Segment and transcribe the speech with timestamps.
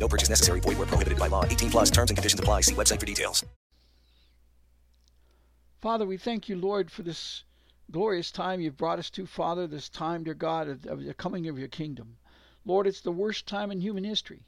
[0.00, 0.60] No purchase necessary.
[0.60, 1.44] Void where prohibited by law.
[1.44, 2.62] 18 plus terms and conditions apply.
[2.62, 3.44] See website for details.
[5.80, 7.44] Father, we thank you, Lord, for this
[7.90, 11.58] glorious time you've brought us to, Father, this time, dear God, of, the coming of
[11.58, 12.18] your kingdom.
[12.64, 14.44] Lord, it's the worst time in human history.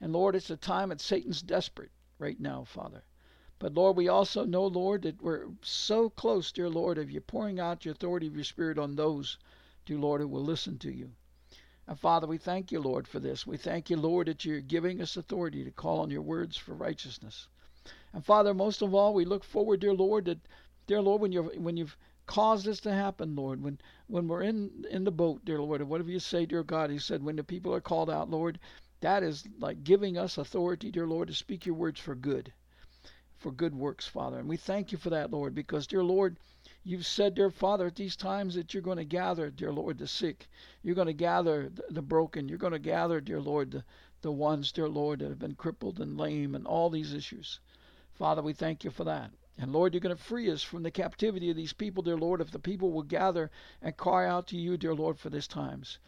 [0.00, 3.02] And Lord, it's a time that Satan's desperate right now, Father.
[3.60, 7.58] But Lord, we also know, Lord, that we're so close, dear Lord, of you pouring
[7.58, 9.38] out your authority of your Spirit on those,
[9.86, 11.12] dear Lord, who will listen to you.
[11.88, 13.46] And Father, we thank you, Lord, for this.
[13.46, 16.74] We thank you, Lord, that you're giving us authority to call on your words for
[16.74, 17.48] righteousness.
[18.12, 20.38] And Father, most of all, we look forward, dear Lord, that,
[20.86, 24.84] dear Lord, when you've when you've caused this to happen, Lord, when when we're in
[24.90, 27.42] in the boat, dear Lord, and whatever you say, dear God, He said, when the
[27.42, 28.58] people are called out, Lord,
[29.00, 32.52] that is like giving us authority, dear Lord, to speak your words for good,
[33.38, 34.38] for good works, Father.
[34.38, 36.36] And we thank you for that, Lord, because, dear Lord,
[36.88, 40.06] You've said, dear Father, at these times that you're going to gather, dear Lord, the
[40.06, 40.48] sick.
[40.82, 42.48] You're going to gather the, broken.
[42.48, 43.84] You're going to gather, dear Lord, the,
[44.22, 47.60] the ones, dear Lord, that have been crippled and lame and all these issues.
[48.14, 49.32] Father, we thank you for that.
[49.58, 52.40] And Lord, you're going to free us from the captivity of these people, dear Lord,
[52.40, 53.50] if the people will gather
[53.82, 55.98] and cry out to you, dear Lord, for these times.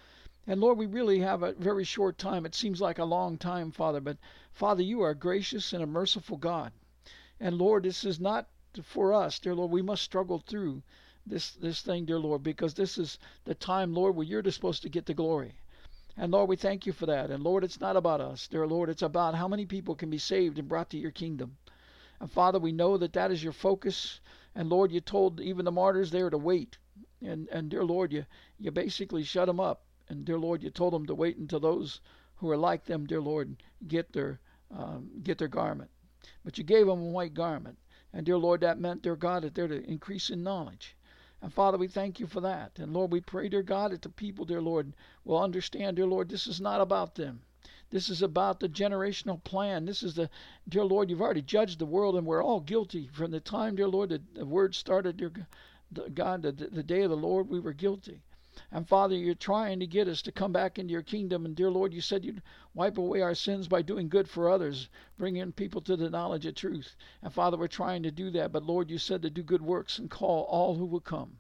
[0.47, 2.47] And Lord, we really have a very short time.
[2.47, 4.17] It seems like a long time, Father, but
[4.51, 6.73] Father, you are a gracious and a merciful God.
[7.39, 8.49] And Lord, this is not
[8.83, 10.83] for us, dear Lord, we must struggle through
[11.27, 14.89] this this thing, dear Lord, because this is the time, Lord, where you're supposed to
[14.89, 15.55] get the glory.
[16.17, 17.31] And Lord, we thank you for that.
[17.31, 18.89] And Lord, it's not about us, dear Lord.
[18.89, 21.57] It's about how many people can be saved and brought to your kingdom.
[22.21, 24.21] And Father, we know that that is your focus.
[24.55, 26.79] And Lord, you told even the martyrs there to wait.
[27.23, 28.27] And and dear Lord, you
[28.59, 29.83] you basically shut them up.
[30.09, 32.01] And dear Lord, you told them to wait until those
[32.37, 35.91] who are like them, dear Lord, get their um, get their garment.
[36.45, 37.79] But you gave them a white garment.
[38.13, 40.97] And dear Lord, that meant, dear God, that they're to increase in knowledge.
[41.43, 42.79] And Father, we thank you for that.
[42.79, 44.93] And Lord, we pray, dear God, that the people, dear Lord,
[45.25, 47.43] will understand, dear Lord, this is not about them.
[47.91, 49.85] This is about the generational plan.
[49.85, 50.31] This is the,
[50.69, 53.09] dear Lord, you've already judged the world and we're all guilty.
[53.09, 55.33] From the time, dear Lord, that the word started, dear
[56.15, 58.23] God, the, the day of the Lord, we were guilty.
[58.73, 61.45] And Father, you're trying to get us to come back into your kingdom.
[61.45, 62.43] And dear Lord, you said you'd
[62.75, 66.55] wipe away our sins by doing good for others, bringing people to the knowledge of
[66.55, 66.97] truth.
[67.23, 68.53] And Father, we're trying to do that.
[68.53, 71.39] But Lord, you said to do good works and call all who will come.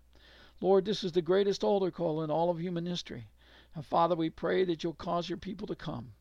[0.60, 3.28] Lord, this is the greatest altar call in all of human history.
[3.75, 6.12] And Father, we pray that you'll cause your people to come.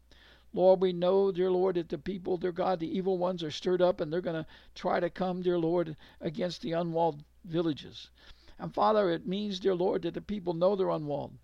[0.54, 3.82] Lord, we know, dear Lord, that the people, dear God, the evil ones are stirred
[3.82, 8.10] up and they're going to try to come, dear Lord, against the unwalled villages.
[8.60, 11.38] And Father, it means, dear Lord, that the people know they're unwalled.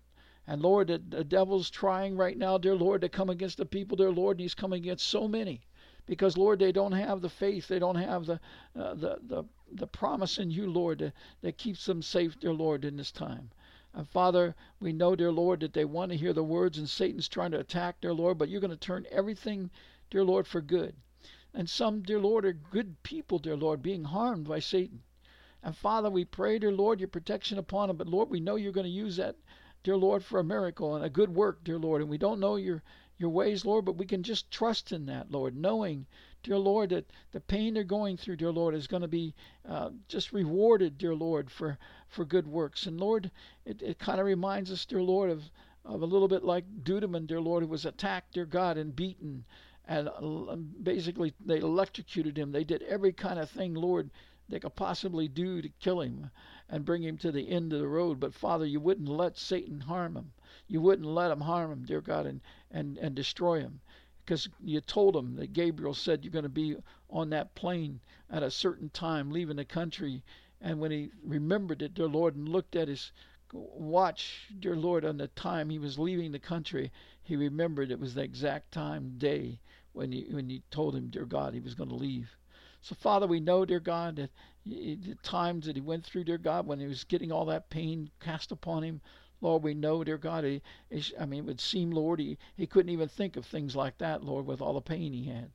[0.46, 3.96] And Lord, that the devil's trying right now, dear Lord, to come against the people,
[3.96, 5.62] dear Lord, and he's coming against so many.
[6.06, 8.38] Because Lord, they don't have the faith, they don't have the
[8.78, 12.84] uh, the, the the promise in you, Lord, that, that keeps them safe, dear Lord,
[12.84, 13.50] in this time.
[13.92, 17.28] And Father, we know, dear Lord, that they want to hear the words, and Satan's
[17.28, 19.70] trying to attack, dear Lord, but you're going to turn everything,
[20.10, 20.94] dear Lord, for good.
[21.54, 25.02] And some, dear Lord, are good people, dear Lord, being harmed by Satan.
[25.62, 27.96] And Father, we pray, dear Lord, your protection upon them.
[27.96, 29.36] But Lord, we know you're going to use that,
[29.82, 32.00] dear Lord, for a miracle and a good work, dear Lord.
[32.00, 32.82] And we don't know your
[33.18, 36.06] your ways, Lord, but we can just trust in that, Lord, knowing,
[36.42, 39.34] dear Lord, that the pain they're going through, dear Lord, is going to be
[39.66, 41.78] uh, just rewarded, dear Lord, for
[42.08, 42.86] for good works.
[42.86, 43.30] And Lord,
[43.64, 45.50] it, it kind of reminds us, dear Lord, of
[45.84, 49.44] of a little bit like Duduman, dear Lord, who was attacked, dear God, and beaten,
[49.86, 52.52] and uh, basically they electrocuted him.
[52.52, 54.10] They did every kind of thing, Lord,
[54.48, 56.30] they could possibly do to kill him
[56.68, 58.20] and bring him to the end of the road.
[58.20, 60.32] But Father, you wouldn't let Satan harm him.
[60.68, 62.40] You wouldn't let him harm him, dear God, and,
[62.70, 63.80] and, and destroy him.
[64.24, 66.76] Because you told him that Gabriel said you're going to be
[67.10, 70.22] on that plane at a certain time, leaving the country.
[70.60, 73.12] And when he remembered it, dear Lord, and looked at his
[73.52, 76.90] watch, dear Lord, on the time he was leaving the country,
[77.22, 79.60] he remembered it was the exact time, day,
[79.92, 82.36] when you, when you told him, dear God, he was going to leave.
[82.88, 84.30] So, Father, we know, dear God, that
[84.64, 88.12] the times that he went through, dear God, when he was getting all that pain
[88.20, 89.00] cast upon him,
[89.40, 90.62] Lord, we know, dear God, he,
[91.18, 94.22] I mean, it would seem, Lord, he, he couldn't even think of things like that,
[94.22, 95.50] Lord, with all the pain he had.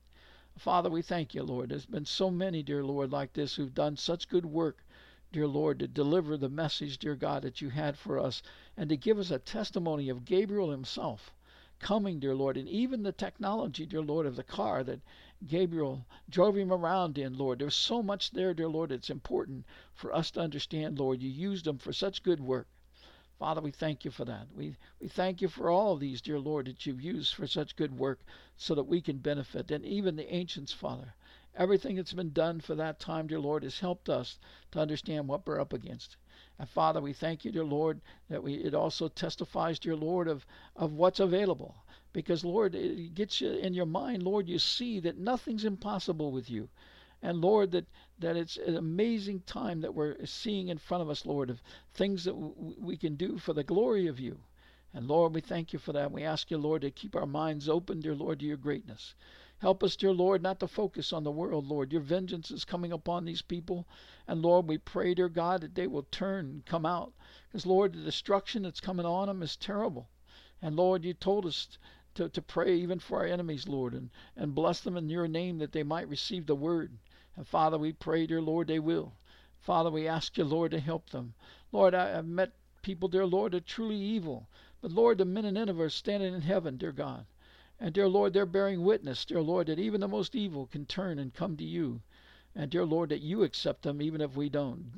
[0.58, 1.70] Father, we thank you, Lord.
[1.70, 4.84] There's been so many, dear Lord, like this who've done such good work,
[5.32, 8.44] dear Lord, to deliver the message, dear God, that you had for us
[8.76, 11.34] and to give us a testimony of Gabriel himself
[11.82, 15.00] coming, dear Lord, and even the technology, dear Lord, of the car that
[15.48, 17.60] Gabriel drove him around in, Lord.
[17.60, 21.22] There's so much there, dear Lord, it's important for us to understand, Lord.
[21.22, 22.68] You used them for such good work.
[23.40, 24.46] Father, we thank you for that.
[24.56, 27.76] We, we thank you for all of these, dear Lord, that you've used for such
[27.76, 28.20] good work
[28.56, 29.72] so that we can benefit.
[29.72, 31.16] And even the ancients, Father,
[31.56, 34.38] everything that's been done for that time, dear Lord, has helped us
[34.74, 36.18] to understand what we're up against.
[36.60, 38.00] And Father, we thank you, dear Lord,
[38.30, 40.46] that we it also testifies, dear Lord, of,
[40.76, 41.74] of what's available.
[42.14, 46.50] Because, Lord, it gets you in your mind, Lord, you see that nothing's impossible with
[46.50, 46.70] you.
[47.22, 47.86] And Lord, that,
[48.20, 51.62] that it's an amazing time that we're seeing in front of us, Lord, of
[51.94, 54.40] things that w- we can do for the glory of you.
[54.94, 56.12] And Lord, we thank you for that.
[56.12, 59.14] We ask you, Lord, to keep our minds open, dear Lord, to your greatness.
[59.60, 61.94] Help us, dear Lord, not to focus on the world, Lord.
[61.94, 63.88] Your vengeance is coming upon these people.
[64.28, 67.14] And Lord, we pray, dear God, that they will turn and come out.
[67.48, 70.10] Because, Lord, the destruction that's coming on them is terrible.
[70.60, 71.78] And Lord, you told us
[72.16, 75.58] to, to pray even for our enemies, Lord, and, and bless them in your name
[75.60, 76.98] that they might receive the word.
[77.36, 79.14] And Father, we pray, dear Lord, they will.
[79.60, 81.34] Father, we ask you, Lord, to help them.
[81.72, 84.48] Lord, I, have met people, dear Lord, are truly evil.
[84.82, 87.26] But Lord, the men in Nineveh are standing in heaven, dear God.
[87.80, 91.20] And dear Lord, they're bearing witness, dear Lord, that even the most evil can turn
[91.20, 92.02] and come to you.
[92.54, 94.92] And dear Lord, that you accept them even if we don't.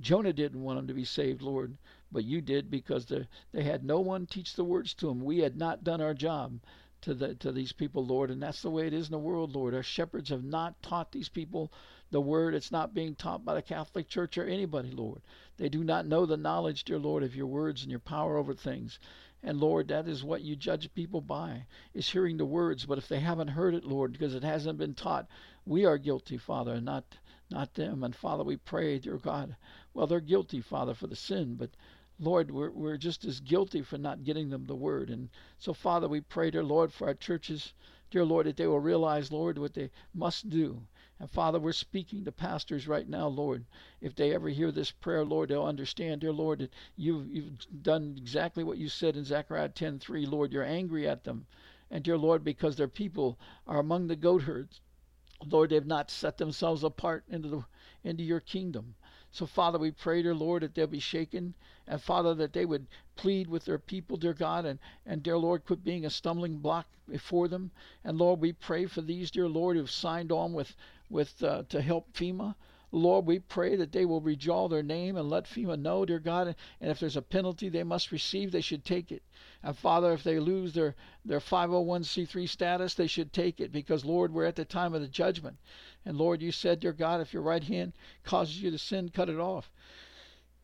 [0.00, 1.76] Jonah didn't want them to be saved, Lord,
[2.10, 5.22] but you did because they had no one teach the words to them.
[5.22, 6.60] We had not done our job
[7.02, 9.54] to the to these people, Lord, and that's the way it is in the world,
[9.54, 9.74] Lord.
[9.74, 11.72] Our shepherds have not taught these people
[12.10, 12.54] the word.
[12.54, 15.20] It's not being taught by the Catholic Church or anybody, Lord.
[15.58, 18.54] They do not know the knowledge, dear Lord, of your words and your power over
[18.54, 18.98] things.
[19.42, 22.86] And Lord, that is what you judge people by, is hearing the words.
[22.86, 25.28] But if they haven't heard it, Lord, because it hasn't been taught,
[25.64, 27.04] we are guilty, Father, not
[27.50, 28.02] not them.
[28.02, 29.56] And Father, we pray, dear God,
[29.94, 31.70] well, they're guilty, Father, for the sin, but
[32.20, 35.08] Lord, we're, we're just as guilty for not getting them the word.
[35.08, 37.72] And so, Father, we pray, dear Lord, for our churches,
[38.10, 40.82] dear Lord, that they will realize, Lord, what they must do.
[41.20, 43.66] And Father, we're speaking to pastors right now, Lord.
[44.00, 48.14] If they ever hear this prayer, Lord, they'll understand, dear Lord, that you've, you've done
[48.16, 50.26] exactly what you said in Zechariah 10:3.
[50.26, 51.46] Lord, you're angry at them.
[51.90, 54.80] And dear Lord, because their people are among the goat herds,
[55.46, 57.64] Lord, they've not set themselves apart into the
[58.02, 58.94] into your kingdom.
[59.30, 61.54] So, Father, we pray, dear Lord, that they'll be shaken.
[61.86, 62.86] And, Father, that they would
[63.16, 66.86] plead with their people, dear God, and, and dear Lord, quit being a stumbling block
[67.08, 67.70] before them.
[68.04, 70.74] And, Lord, we pray for these, dear Lord, who've signed on with,
[71.10, 72.54] with uh, to help FEMA.
[72.90, 76.56] Lord, we pray that they will redraw their name and let FEMA know, dear God,
[76.80, 79.22] and if there's a penalty they must receive, they should take it.
[79.62, 80.94] And Father, if they lose their,
[81.24, 85.08] their 501c3 status, they should take it because, Lord, we're at the time of the
[85.08, 85.58] judgment.
[86.06, 87.92] And Lord, you said, dear God, if your right hand
[88.24, 89.70] causes you to sin, cut it off.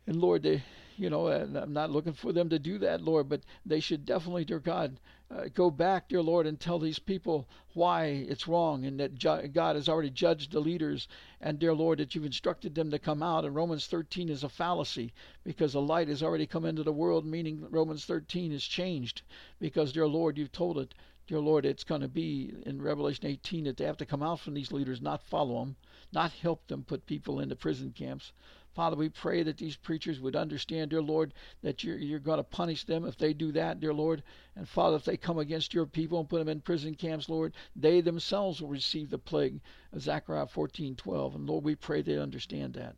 [0.07, 0.63] And Lord, they,
[0.97, 4.05] you know, and I'm not looking for them to do that, Lord, but they should
[4.05, 5.01] definitely, dear God,
[5.31, 9.49] uh, go back, dear Lord, and tell these people why it's wrong and that ju-
[9.49, 11.09] God has already judged the leaders.
[11.41, 13.45] And, dear Lord, that you've instructed them to come out.
[13.45, 15.13] And Romans 13 is a fallacy
[15.43, 19.23] because the light has already come into the world, meaning Romans 13 is changed
[19.59, 20.95] because, dear Lord, you've told it.
[21.27, 24.41] Dear Lord, it's going to be in Revelation 18 that they have to come out
[24.41, 25.77] from these leaders, not follow them,
[26.15, 28.33] not help them put people into prison camps.
[28.75, 31.33] Father, we pray that these preachers would understand, dear Lord,
[31.63, 34.23] that you're, you're going to punish them if they do that, dear Lord.
[34.57, 37.55] And Father, if they come against your people and put them in prison camps, Lord,
[37.77, 39.61] they themselves will receive the plague
[39.93, 41.35] of Zechariah 14:12.
[41.37, 42.97] And Lord, we pray they understand that.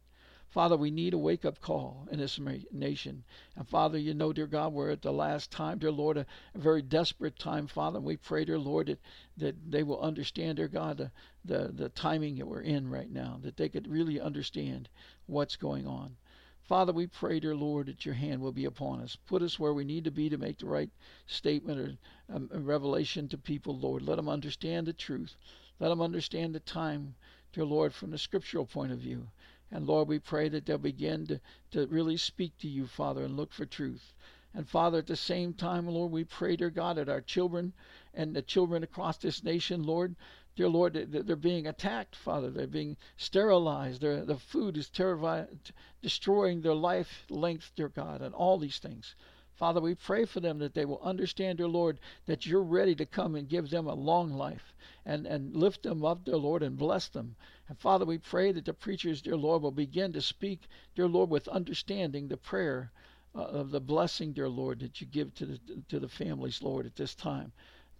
[0.57, 2.41] Father, we need a wake up call in this
[2.73, 3.25] nation.
[3.57, 6.81] And Father, you know, dear God, we're at the last time, dear Lord, a, very
[6.81, 7.99] desperate time, Father.
[7.99, 8.99] And we pray, dear Lord, that,
[9.37, 11.11] that they will understand, dear God, the,
[11.45, 14.89] the, the timing that we're in right now, that they could really understand
[15.27, 16.17] what's going on.
[16.63, 19.15] Father, we pray, dear Lord, that your hand will be upon us.
[19.27, 20.89] Put us where we need to be to make the right
[21.27, 24.01] statement or um, revelation to people, Lord.
[24.01, 25.37] Let them understand the truth.
[25.79, 27.15] Let them understand the time,
[27.57, 29.27] dear Lord, from the scriptural point of view.
[29.71, 33.35] And Lord, we pray that they'll begin to, to really speak to you, Father, and
[33.35, 34.13] look for truth.
[34.53, 37.73] And Father, at the same time, Lord, we pray, dear God, that our children
[38.13, 40.17] and the children across this nation, Lord,
[40.55, 42.51] dear Lord, they're being attacked, Father.
[42.51, 44.03] They're being sterilized.
[44.03, 45.59] Their, the food is terrifying,
[46.03, 49.15] destroying their life length, dear God, and all these things.
[49.57, 53.07] Father, we pray for them that they will understand, dear Lord, that you're ready to
[53.07, 54.75] come and give them a long life
[55.07, 57.35] and, and lift them up, dear Lord, and bless them.
[57.67, 61.31] And Father, we pray that the preachers, dear Lord, will begin to speak, dear Lord,
[61.31, 62.93] with understanding the prayer
[63.35, 66.85] uh, of the blessing, dear Lord, that you give to the, to the families, Lord,
[66.85, 67.51] at this time.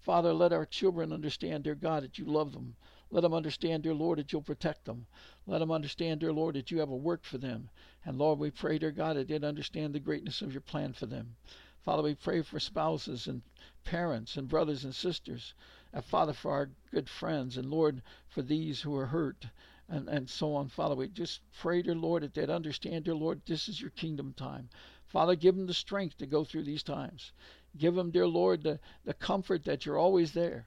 [0.03, 2.77] Father, let our children understand, dear God, that you love them.
[3.17, 5.07] Let them understand, dear Lord, that you'll protect them.
[5.47, 7.71] Let them understand, dear Lord, that you have a work for them.
[8.05, 11.07] And Lord, we pray, dear God, that they'd understand the greatness of your plan for
[11.07, 11.35] them.
[11.83, 13.41] Father, we pray for spouses and
[13.85, 15.55] parents and brothers and sisters.
[15.95, 19.47] uh, Father, for our good friends, and Lord, for these who are hurt,
[19.89, 20.69] and, and so on.
[20.69, 24.35] Father, we just pray, dear Lord, that they'd understand, dear Lord, this is your kingdom
[24.35, 24.69] time.
[25.07, 27.33] Father, give them the strength to go through these times.
[27.79, 30.67] Give them, dear Lord, the, the comfort that you're always there.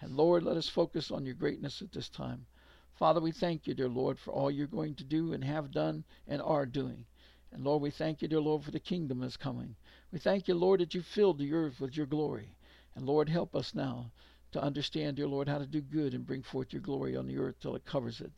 [0.00, 2.46] And Lord, let us focus on your greatness at this time.
[2.94, 6.04] Father, we thank you, dear Lord, for all you're going to do and have done
[6.26, 7.06] and are doing.
[7.52, 9.76] And Lord, we thank you, dear Lord, for the kingdom is coming.
[10.12, 12.56] We thank you, Lord, that you filled the earth with your glory.
[12.94, 14.10] And Lord, help us now
[14.52, 17.38] to understand, dear Lord, how to do good and bring forth your glory on the
[17.38, 18.32] earth till it covers it.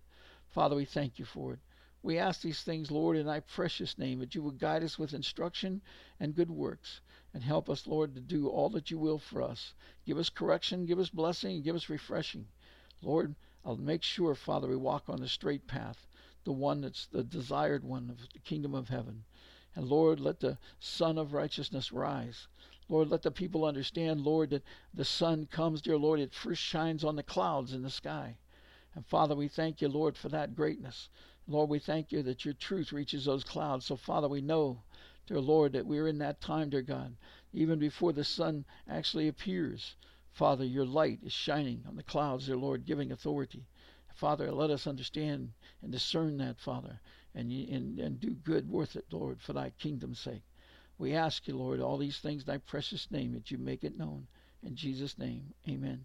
[0.48, 1.60] Father, we thank you for it.
[2.02, 5.14] We ask these things, Lord, in thy precious name, that you would guide us with
[5.14, 5.82] instruction
[6.20, 7.00] and good works,
[7.34, 9.74] and help us, Lord, to do all that you will for us.
[10.06, 12.46] Give us correction, give us blessing, and give us refreshing.
[13.02, 16.06] Lord, I'll make sure, Father, we walk on the straight path,
[16.44, 19.24] the one that's the desired one of the kingdom of heaven.
[19.74, 22.46] And Lord, let the sun of righteousness rise.
[22.88, 24.64] Lord, let the people understand, Lord, that
[24.94, 28.38] the sun comes, dear Lord, it first shines on the clouds in the sky.
[28.94, 31.08] And Father, we thank you, Lord, for that greatness.
[31.50, 33.86] Lord, we thank you that your truth reaches those clouds.
[33.86, 34.82] So, Father, we know,
[35.26, 37.16] dear Lord, that we're in that time, dear God,
[37.54, 39.96] even before the sun actually appears.
[40.30, 43.66] Father, your light is shining on the clouds, dear Lord, giving authority.
[44.14, 47.00] Father, let us understand and discern that, Father,
[47.34, 50.42] and, and, and do good worth it, Lord, for thy kingdom's sake.
[50.98, 53.96] We ask you, Lord, all these things in thy precious name, that you make it
[53.96, 54.26] known.
[54.62, 56.04] In Jesus' name, amen.